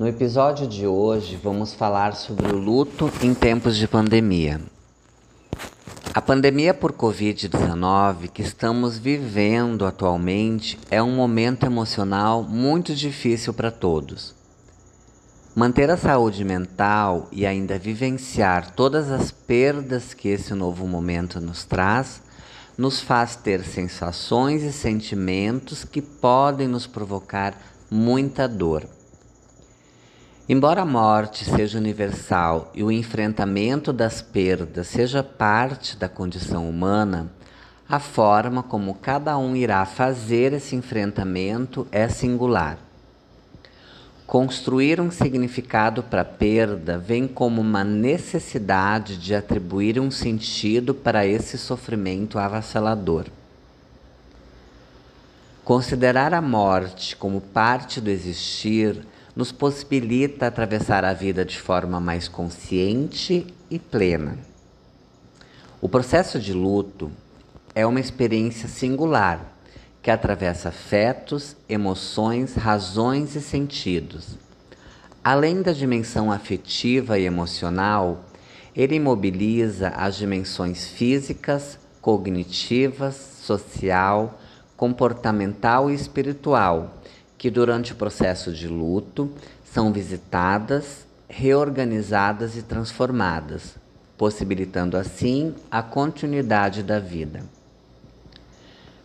No 0.00 0.08
episódio 0.08 0.66
de 0.66 0.86
hoje 0.86 1.36
vamos 1.36 1.74
falar 1.74 2.14
sobre 2.14 2.50
o 2.50 2.56
luto 2.56 3.12
em 3.20 3.34
tempos 3.34 3.76
de 3.76 3.86
pandemia. 3.86 4.58
A 6.14 6.22
pandemia 6.22 6.72
por 6.72 6.90
Covid-19 6.90 8.28
que 8.28 8.40
estamos 8.40 8.96
vivendo 8.96 9.84
atualmente 9.84 10.78
é 10.90 11.02
um 11.02 11.14
momento 11.14 11.66
emocional 11.66 12.42
muito 12.42 12.94
difícil 12.94 13.52
para 13.52 13.70
todos. 13.70 14.34
Manter 15.54 15.90
a 15.90 15.98
saúde 15.98 16.46
mental 16.46 17.28
e 17.30 17.44
ainda 17.44 17.78
vivenciar 17.78 18.70
todas 18.70 19.10
as 19.10 19.30
perdas 19.30 20.14
que 20.14 20.28
esse 20.28 20.54
novo 20.54 20.88
momento 20.88 21.38
nos 21.42 21.64
traz 21.64 22.22
nos 22.78 23.02
faz 23.02 23.36
ter 23.36 23.62
sensações 23.62 24.62
e 24.62 24.72
sentimentos 24.72 25.84
que 25.84 26.00
podem 26.00 26.66
nos 26.66 26.86
provocar 26.86 27.54
muita 27.90 28.48
dor. 28.48 28.88
Embora 30.52 30.82
a 30.82 30.84
morte 30.84 31.44
seja 31.44 31.78
universal 31.78 32.72
e 32.74 32.82
o 32.82 32.90
enfrentamento 32.90 33.92
das 33.92 34.20
perdas 34.20 34.88
seja 34.88 35.22
parte 35.22 35.96
da 35.96 36.08
condição 36.08 36.68
humana, 36.68 37.30
a 37.88 38.00
forma 38.00 38.60
como 38.60 38.94
cada 38.94 39.38
um 39.38 39.54
irá 39.54 39.86
fazer 39.86 40.52
esse 40.52 40.74
enfrentamento 40.74 41.86
é 41.92 42.08
singular. 42.08 42.78
Construir 44.26 45.00
um 45.00 45.08
significado 45.08 46.02
para 46.02 46.22
a 46.22 46.24
perda 46.24 46.98
vem 46.98 47.28
como 47.28 47.60
uma 47.60 47.84
necessidade 47.84 49.18
de 49.18 49.36
atribuir 49.36 50.00
um 50.00 50.10
sentido 50.10 50.92
para 50.92 51.24
esse 51.24 51.56
sofrimento 51.56 52.40
avassalador. 52.40 53.26
Considerar 55.64 56.34
a 56.34 56.42
morte 56.42 57.14
como 57.14 57.40
parte 57.40 58.00
do 58.00 58.10
existir 58.10 59.06
nos 59.40 59.52
possibilita 59.52 60.48
atravessar 60.48 61.02
a 61.02 61.14
vida 61.14 61.46
de 61.46 61.58
forma 61.58 61.98
mais 61.98 62.28
consciente 62.28 63.46
e 63.70 63.78
plena. 63.78 64.36
O 65.80 65.88
processo 65.88 66.38
de 66.38 66.52
luto 66.52 67.10
é 67.74 67.86
uma 67.86 68.00
experiência 68.00 68.68
singular 68.68 69.40
que 70.02 70.10
atravessa 70.10 70.68
afetos, 70.68 71.56
emoções, 71.66 72.54
razões 72.54 73.34
e 73.34 73.40
sentidos. 73.40 74.36
Além 75.24 75.62
da 75.62 75.72
dimensão 75.72 76.30
afetiva 76.30 77.18
e 77.18 77.24
emocional, 77.24 78.26
ele 78.76 79.00
mobiliza 79.00 79.88
as 79.88 80.16
dimensões 80.16 80.86
físicas, 80.86 81.78
cognitivas, 82.02 83.14
social, 83.40 84.38
comportamental 84.76 85.90
e 85.90 85.94
espiritual, 85.94 87.00
que 87.40 87.50
durante 87.50 87.94
o 87.94 87.96
processo 87.96 88.52
de 88.52 88.68
luto 88.68 89.32
são 89.64 89.90
visitadas, 89.90 91.06
reorganizadas 91.26 92.54
e 92.54 92.60
transformadas, 92.60 93.76
possibilitando 94.18 94.94
assim 94.94 95.54
a 95.70 95.82
continuidade 95.82 96.82
da 96.82 96.98
vida. 96.98 97.42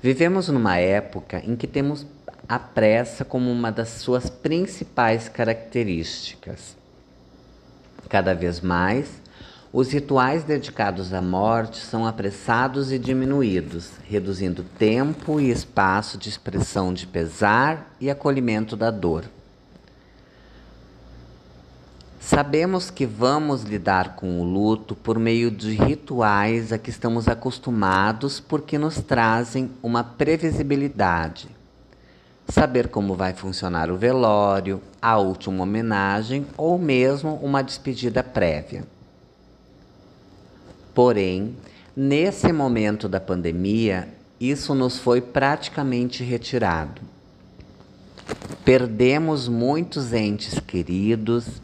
Vivemos 0.00 0.48
numa 0.48 0.76
época 0.76 1.42
em 1.44 1.56
que 1.56 1.66
temos 1.66 2.06
a 2.48 2.56
pressa 2.56 3.24
como 3.24 3.50
uma 3.50 3.72
das 3.72 3.88
suas 3.88 4.30
principais 4.30 5.28
características. 5.28 6.76
Cada 8.08 8.32
vez 8.32 8.60
mais, 8.60 9.08
os 9.72 9.92
rituais 9.92 10.42
dedicados 10.42 11.14
à 11.14 11.22
morte 11.22 11.78
são 11.78 12.04
apressados 12.04 12.90
e 12.90 12.98
diminuídos, 12.98 13.92
reduzindo 14.04 14.64
tempo 14.76 15.38
e 15.38 15.48
espaço 15.48 16.18
de 16.18 16.28
expressão 16.28 16.92
de 16.92 17.06
pesar 17.06 17.94
e 18.00 18.10
acolhimento 18.10 18.76
da 18.76 18.90
dor. 18.90 19.26
Sabemos 22.18 22.90
que 22.90 23.06
vamos 23.06 23.62
lidar 23.62 24.16
com 24.16 24.40
o 24.40 24.44
luto 24.44 24.96
por 24.96 25.18
meio 25.20 25.52
de 25.52 25.72
rituais 25.72 26.72
a 26.72 26.78
que 26.78 26.90
estamos 26.90 27.28
acostumados 27.28 28.40
porque 28.40 28.76
nos 28.76 28.96
trazem 28.96 29.70
uma 29.80 30.02
previsibilidade. 30.02 31.48
Saber 32.48 32.88
como 32.88 33.14
vai 33.14 33.32
funcionar 33.34 33.88
o 33.88 33.96
velório, 33.96 34.82
a 35.00 35.16
última 35.16 35.62
homenagem 35.62 36.44
ou 36.56 36.76
mesmo 36.76 37.36
uma 37.36 37.62
despedida 37.62 38.22
prévia. 38.24 38.84
Porém, 41.02 41.56
nesse 41.96 42.52
momento 42.52 43.08
da 43.08 43.18
pandemia, 43.18 44.06
isso 44.38 44.74
nos 44.74 44.98
foi 44.98 45.22
praticamente 45.22 46.22
retirado. 46.22 47.00
Perdemos 48.66 49.48
muitos 49.48 50.12
entes 50.12 50.60
queridos, 50.60 51.62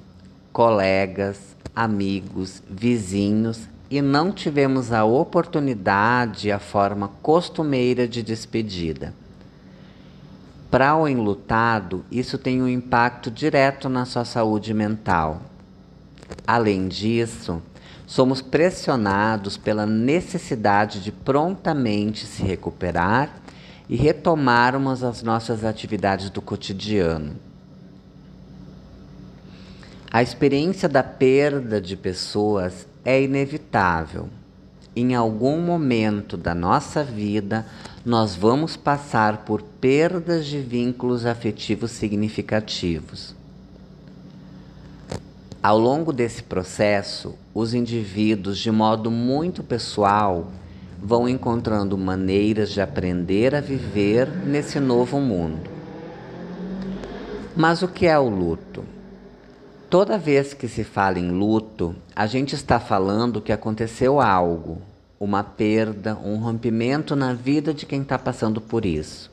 colegas, 0.55 1.55
amigos, 1.75 2.63
vizinhos 2.67 3.69
e 3.91 4.01
não 4.01 4.33
tivemos 4.33 4.91
a 4.91 5.05
oportunidade 5.05 6.51
a 6.51 6.59
forma 6.59 7.11
costumeira 7.21 8.09
de 8.09 8.23
despedida. 8.23 9.13
Para 10.71 10.97
o 10.97 11.07
enlutado, 11.07 12.07
isso 12.11 12.39
tem 12.39 12.63
um 12.63 12.69
impacto 12.69 13.31
direto 13.31 13.87
na 13.91 14.07
sua 14.07 14.25
saúde 14.25 14.73
mental. 14.73 15.43
Além 16.47 16.89
disso, 16.89 17.61
somos 18.07 18.41
pressionados 18.41 19.57
pela 19.57 19.85
necessidade 19.85 21.01
de 21.01 21.11
prontamente 21.11 22.25
se 22.25 22.43
recuperar 22.43 23.43
e 23.89 23.97
retomarmos 23.97 25.03
as 25.03 25.23
nossas 25.23 25.65
atividades 25.65 26.31
do 26.31 26.41
cotidiano. 26.41 27.35
A 30.11 30.23
experiência 30.23 30.89
da 30.89 31.03
perda 31.03 31.81
de 31.81 31.97
pessoas 31.97 32.87
é 33.05 33.21
inevitável. 33.21 34.29
Em 34.95 35.15
algum 35.15 35.61
momento 35.61 36.37
da 36.37 36.55
nossa 36.55 37.05
vida, 37.05 37.67
nós 38.05 38.35
vamos 38.35 38.77
passar 38.77 39.39
por 39.39 39.61
perdas 39.63 40.47
de 40.47 40.59
vínculos 40.59 41.27
afetivos 41.27 41.91
significativos. 41.91 43.35
Ao 45.67 45.77
longo 45.77 46.13
desse 46.13 46.45
processo, 46.45 47.35
os 47.53 47.75
indivíduos, 47.75 48.57
de 48.57 48.71
modo 48.71 49.11
muito 49.11 49.65
pessoal, 49.65 50.53
vão 51.03 51.29
encontrando 51.29 51.99
maneiras 51.99 52.71
de 52.71 52.81
aprender 52.81 53.53
a 53.53 53.61
viver 53.61 54.29
nesse 54.47 54.79
novo 54.79 55.19
mundo. 55.19 55.69
Mas 57.57 57.83
o 57.83 57.89
que 57.89 58.07
é 58.07 58.17
o 58.17 58.29
luto? 58.29 58.85
Toda 59.91 60.17
vez 60.17 60.55
que 60.55 60.69
se 60.69 60.85
fala 60.85 61.19
em 61.19 61.33
luto, 61.33 61.97
a 62.15 62.29
gente 62.29 62.55
está 62.55 62.79
falando 62.79 63.43
que 63.43 63.51
aconteceu 63.51 64.21
algo, 64.21 64.81
uma 65.19 65.43
perda, 65.43 66.17
um 66.17 66.37
rompimento 66.37 67.17
na 67.17 67.33
vida 67.33 67.75
de 67.75 67.87
quem 67.87 68.03
está 68.03 68.17
passando 68.17 68.61
por 68.61 68.87
isso. 68.87 69.33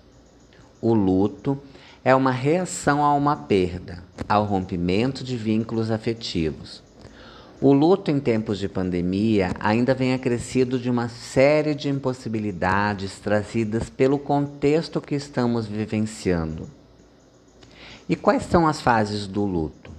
O 0.81 0.95
luto 0.95 1.59
é 2.05 2.13
uma 2.13 2.31
reação 2.31 3.03
a 3.03 3.13
uma 3.13 3.35
perda, 3.35 4.03
ao 4.27 4.43
rompimento 4.43 5.23
de 5.23 5.37
vínculos 5.37 5.89
afetivos. 5.89 6.83
O 7.61 7.71
luto 7.71 8.11
em 8.11 8.19
tempos 8.19 8.59
de 8.59 8.67
pandemia 8.67 9.53
ainda 9.57 9.93
vem 9.93 10.13
acrescido 10.13 10.77
de 10.77 10.89
uma 10.89 11.07
série 11.07 11.73
de 11.73 11.87
impossibilidades 11.87 13.19
trazidas 13.19 13.89
pelo 13.89 14.19
contexto 14.19 14.99
que 14.99 15.15
estamos 15.15 15.65
vivenciando. 15.65 16.69
E 18.09 18.17
quais 18.17 18.43
são 18.43 18.67
as 18.67 18.81
fases 18.81 19.25
do 19.25 19.45
luto? 19.45 19.89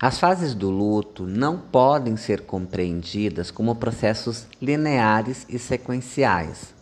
As 0.00 0.20
fases 0.20 0.54
do 0.54 0.70
luto 0.70 1.24
não 1.26 1.58
podem 1.58 2.16
ser 2.16 2.42
compreendidas 2.42 3.50
como 3.50 3.74
processos 3.74 4.46
lineares 4.60 5.44
e 5.48 5.58
sequenciais. 5.58 6.72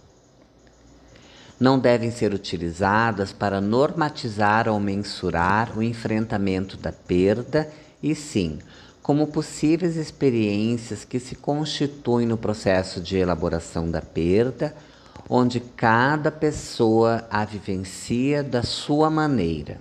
Não 1.61 1.79
devem 1.79 2.11
ser 2.11 2.33
utilizadas 2.33 3.35
para 3.35 3.61
normatizar 3.61 4.67
ou 4.67 4.81
mensurar 4.81 5.77
o 5.77 5.83
enfrentamento 5.83 6.79
da 6.79 6.91
perda, 6.91 7.71
e 8.03 8.15
sim 8.15 8.59
como 9.03 9.27
possíveis 9.27 9.97
experiências 9.97 11.05
que 11.05 11.19
se 11.19 11.35
constituem 11.35 12.27
no 12.27 12.37
processo 12.37 13.01
de 13.01 13.17
elaboração 13.17 13.91
da 13.91 14.01
perda, 14.01 14.75
onde 15.29 15.59
cada 15.59 16.31
pessoa 16.31 17.27
a 17.31 17.45
vivencia 17.45 18.43
da 18.43 18.63
sua 18.63 19.11
maneira. 19.11 19.81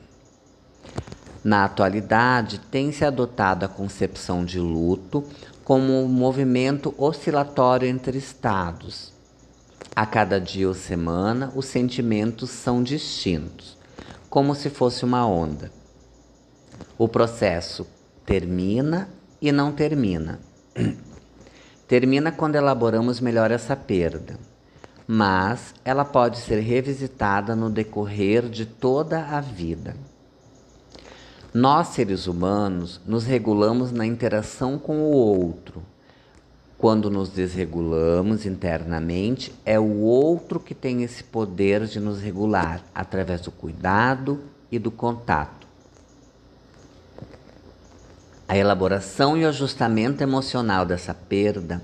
Na 1.44 1.65
atualidade, 1.65 2.59
tem-se 2.71 3.06
adotado 3.06 3.65
a 3.65 3.69
concepção 3.69 4.44
de 4.44 4.59
luto 4.59 5.24
como 5.63 6.03
um 6.03 6.07
movimento 6.07 6.94
oscilatório 6.98 7.88
entre 7.88 8.18
estados. 8.18 9.19
A 10.00 10.06
cada 10.06 10.40
dia 10.40 10.66
ou 10.66 10.74
semana, 10.74 11.51
os 11.54 11.66
sentimentos 11.66 12.51
são 12.51 12.81
distintos, 12.81 13.78
como 14.30 14.56
se 14.56 14.69
fosse 14.69 15.04
uma 15.04 15.28
onda. 15.28 15.74
O 16.98 17.06
processo 17.06 17.86
termina 18.25 19.10
e 19.42 19.51
não 19.51 19.74
termina. 19.74 20.40
termina 21.86 22.31
quando 22.31 22.56
elaboramos 22.56 23.19
melhor 23.19 23.51
essa 23.51 23.75
perda, 23.75 24.40
mas 25.06 25.74
ela 25.84 26.06
pode 26.06 26.38
ser 26.38 26.62
revisitada 26.62 27.54
no 27.54 27.69
decorrer 27.69 28.48
de 28.48 28.66
toda 28.66 29.25
a 29.25 29.42
vida. 29.42 29.98
Nós, 31.54 31.90
seres 31.90 32.25
humanos, 32.25 33.01
nos 33.06 33.25
regulamos 33.25 33.92
na 33.92 34.06
interação 34.06 34.80
com 34.80 35.01
o 35.01 35.12
outro. 35.12 35.84
Quando 36.79 37.11
nos 37.11 37.27
desregulamos 37.27 38.45
internamente, 38.45 39.53
é 39.65 39.77
o 39.77 39.97
outro 39.97 40.61
que 40.61 40.73
tem 40.73 41.03
esse 41.03 41.21
poder 41.21 41.85
de 41.85 41.99
nos 41.99 42.21
regular 42.21 42.81
através 42.95 43.41
do 43.41 43.51
cuidado 43.51 44.39
e 44.71 44.79
do 44.79 44.89
contato. 44.89 45.67
A 48.47 48.57
elaboração 48.57 49.37
e 49.37 49.43
o 49.43 49.49
ajustamento 49.49 50.23
emocional 50.23 50.85
dessa 50.85 51.13
perda 51.13 51.81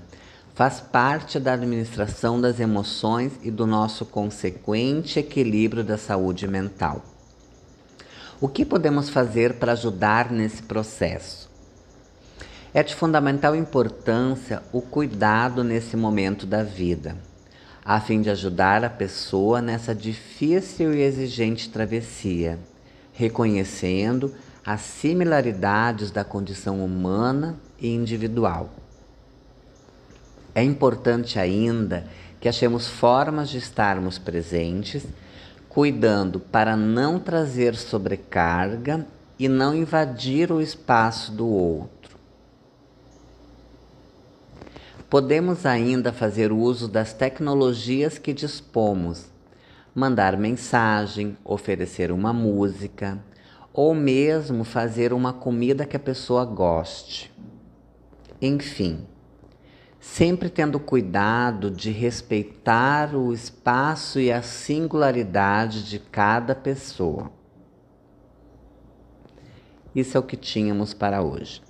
faz 0.54 0.80
parte 0.80 1.38
da 1.38 1.52
administração 1.52 2.40
das 2.40 2.58
emoções 2.58 3.32
e 3.42 3.50
do 3.50 3.66
nosso 3.66 4.06
consequente 4.06 5.18
equilíbrio 5.18 5.84
da 5.84 5.98
saúde 5.98 6.48
mental. 6.48 7.04
O 8.40 8.48
que 8.48 8.64
podemos 8.64 9.10
fazer 9.10 9.58
para 9.58 9.72
ajudar 9.72 10.32
nesse 10.32 10.62
processo? 10.62 11.54
É 12.74 12.82
de 12.82 12.94
fundamental 12.94 13.54
importância 13.54 14.62
o 14.72 14.82
cuidado 14.82 15.64
nesse 15.64 15.96
momento 15.96 16.46
da 16.46 16.62
vida, 16.62 17.16
a 17.84 18.00
fim 18.00 18.20
de 18.20 18.30
ajudar 18.30 18.84
a 18.84 18.90
pessoa 18.90 19.62
nessa 19.62 19.94
difícil 19.94 20.92
e 20.94 21.00
exigente 21.00 21.70
travessia, 21.70 22.58
reconhecendo 23.12 24.34
as 24.64 24.80
similaridades 24.80 26.10
da 26.10 26.24
condição 26.24 26.84
humana 26.84 27.56
e 27.80 27.88
individual. 27.88 28.70
É 30.54 30.62
importante 30.62 31.38
ainda 31.38 32.06
que 32.40 32.48
achemos 32.48 32.86
formas 32.88 33.48
de 33.48 33.58
estarmos 33.58 34.18
presentes 34.18 35.06
cuidando 35.68 36.40
para 36.40 36.74
não 36.74 37.18
trazer 37.18 37.74
sobrecarga 37.76 39.06
e 39.38 39.46
não 39.46 39.74
invadir 39.74 40.50
o 40.50 40.60
espaço 40.60 41.30
do 41.30 41.46
outro. 41.46 41.95
Podemos 45.08 45.64
ainda 45.64 46.12
fazer 46.12 46.50
uso 46.50 46.88
das 46.88 47.12
tecnologias 47.12 48.18
que 48.18 48.32
dispomos, 48.34 49.26
mandar 49.94 50.36
mensagem, 50.36 51.38
oferecer 51.44 52.10
uma 52.10 52.32
música 52.32 53.16
ou 53.72 53.94
mesmo 53.94 54.64
fazer 54.64 55.12
uma 55.12 55.32
comida 55.32 55.86
que 55.86 55.96
a 55.96 56.00
pessoa 56.00 56.44
goste. 56.44 57.32
Enfim, 58.42 59.06
sempre 60.00 60.50
tendo 60.50 60.80
cuidado 60.80 61.70
de 61.70 61.92
respeitar 61.92 63.14
o 63.14 63.32
espaço 63.32 64.18
e 64.18 64.32
a 64.32 64.42
singularidade 64.42 65.88
de 65.88 66.00
cada 66.00 66.52
pessoa. 66.52 67.30
Isso 69.94 70.16
é 70.16 70.20
o 70.20 70.24
que 70.24 70.36
tínhamos 70.36 70.92
para 70.92 71.22
hoje. 71.22 71.65